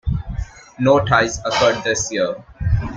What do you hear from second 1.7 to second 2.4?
this year.